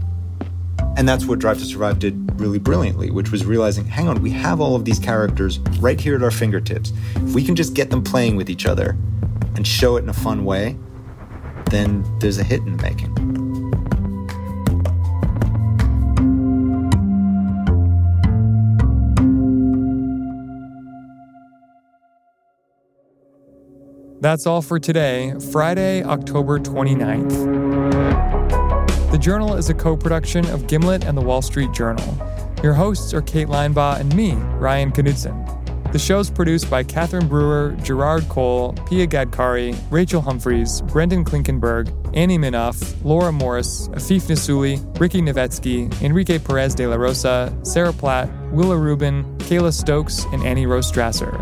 And 0.97 1.07
that's 1.07 1.25
what 1.25 1.37
Drive 1.37 1.59
to 1.59 1.65
Survive 1.65 1.99
did 1.99 2.41
really 2.41 2.57
brilliantly, 2.57 3.11
which 3.11 3.31
was 3.31 3.45
realizing 3.45 3.85
hang 3.85 4.07
on, 4.07 4.23
we 4.23 4.31
have 4.31 4.59
all 4.59 4.75
of 4.75 4.85
these 4.85 4.97
characters 4.97 5.59
right 5.79 6.01
here 6.01 6.15
at 6.15 6.23
our 6.23 6.31
fingertips. 6.31 6.93
If 7.17 7.35
we 7.35 7.43
can 7.43 7.55
just 7.55 7.75
get 7.75 7.91
them 7.91 8.03
playing 8.03 8.37
with 8.37 8.49
each 8.49 8.65
other 8.65 8.97
and 9.55 9.67
show 9.67 9.97
it 9.97 9.99
in 10.01 10.09
a 10.09 10.13
fun 10.13 10.45
way, 10.45 10.75
then 11.75 12.19
there's 12.19 12.37
a 12.37 12.43
hit 12.43 12.61
in 12.61 12.77
the 12.77 12.81
making. 12.81 13.13
That's 24.21 24.47
all 24.47 24.61
for 24.61 24.79
today, 24.79 25.33
Friday, 25.51 26.01
October 26.01 26.57
29th. 26.57 27.91
The 29.11 29.17
Journal 29.17 29.55
is 29.55 29.69
a 29.69 29.73
co 29.73 29.95
production 29.95 30.45
of 30.47 30.67
Gimlet 30.67 31.03
and 31.03 31.17
the 31.17 31.21
Wall 31.21 31.41
Street 31.41 31.71
Journal. 31.73 32.17
Your 32.63 32.73
hosts 32.73 33.13
are 33.13 33.21
Kate 33.21 33.47
Linebaugh 33.47 33.99
and 33.99 34.15
me, 34.15 34.33
Ryan 34.33 34.91
Knutson. 34.91 35.64
The 35.95 35.99
show's 35.99 36.29
produced 36.29 36.69
by 36.69 36.83
Catherine 36.83 37.29
Brewer, 37.29 37.73
Gerard 37.81 38.27
Cole, 38.27 38.73
Pia 38.89 39.07
Gadkari, 39.07 39.73
Rachel 39.89 40.19
Humphreys, 40.19 40.81
Brendan 40.81 41.23
Klinkenberg, 41.23 41.89
Annie 42.13 42.37
Minoff, 42.37 42.93
Laura 43.05 43.31
Morris, 43.31 43.87
Afif 43.93 44.23
Nasuli, 44.23 44.99
Ricky 44.99 45.21
Novetsky, 45.21 45.89
Enrique 46.01 46.37
Perez 46.37 46.75
de 46.75 46.85
la 46.85 46.97
Rosa, 46.97 47.57
Sarah 47.63 47.93
Platt, 47.93 48.27
Willa 48.51 48.75
Rubin, 48.75 49.23
Kayla 49.37 49.71
Stokes, 49.71 50.25
and 50.33 50.43
Annie 50.43 50.65
Rose 50.65 50.91
Strasser. 50.91 51.33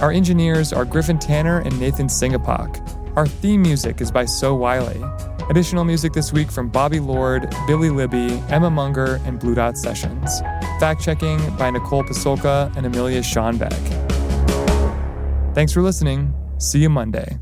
Our 0.00 0.12
engineers 0.12 0.72
are 0.72 0.86
Griffin 0.86 1.18
Tanner 1.18 1.58
and 1.58 1.78
Nathan 1.78 2.06
Singapok. 2.06 2.78
Our 3.18 3.26
theme 3.26 3.60
music 3.60 4.00
is 4.00 4.10
by 4.10 4.24
So 4.24 4.54
Wylie. 4.54 5.04
Additional 5.50 5.84
music 5.84 6.12
this 6.12 6.32
week 6.32 6.48
from 6.48 6.68
Bobby 6.68 7.00
Lord, 7.00 7.52
Billy 7.66 7.90
Libby, 7.90 8.40
Emma 8.50 8.70
Munger, 8.70 9.20
and 9.24 9.40
Blue 9.40 9.52
Dot 9.52 9.76
Sessions. 9.76 10.38
Fact 10.78 11.02
checking 11.02 11.38
by 11.56 11.70
Nicole 11.70 12.04
Pasulka 12.04 12.72
and 12.76 12.86
Amelia 12.86 13.20
Schonbek. 13.20 13.72
Thanks 15.52 15.72
for 15.72 15.82
listening. 15.82 16.32
See 16.58 16.78
you 16.78 16.88
Monday. 16.88 17.40